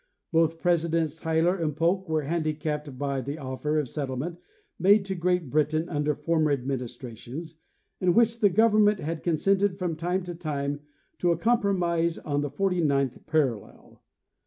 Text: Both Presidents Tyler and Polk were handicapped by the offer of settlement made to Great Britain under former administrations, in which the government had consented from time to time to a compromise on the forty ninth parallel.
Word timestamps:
Both 0.31 0.59
Presidents 0.59 1.19
Tyler 1.21 1.55
and 1.57 1.75
Polk 1.77 2.09
were 2.09 2.23
handicapped 2.23 2.97
by 2.97 3.21
the 3.21 3.37
offer 3.37 3.77
of 3.77 3.87
settlement 3.87 4.39
made 4.79 5.05
to 5.05 5.13
Great 5.13 5.51
Britain 5.51 5.87
under 5.87 6.15
former 6.15 6.49
administrations, 6.49 7.59
in 7.99 8.15
which 8.15 8.39
the 8.39 8.49
government 8.49 8.99
had 8.99 9.21
consented 9.21 9.77
from 9.77 9.95
time 9.95 10.23
to 10.23 10.33
time 10.33 10.79
to 11.19 11.31
a 11.31 11.37
compromise 11.37 12.17
on 12.17 12.41
the 12.41 12.49
forty 12.49 12.81
ninth 12.83 13.27
parallel. 13.27 14.01